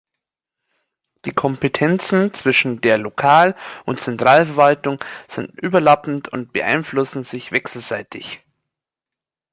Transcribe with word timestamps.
Die 1.25 1.31
Kompetenzen 1.31 2.33
zwischen 2.33 2.81
der 2.81 2.97
Lokal- 2.97 3.55
und 3.85 4.01
Zentralverwaltung 4.01 4.97
sind 5.27 5.51
überlappend 5.61 6.27
und 6.27 6.53
beeinflussen 6.53 7.23
sich 7.23 7.51
wechselseitig. 7.51 8.43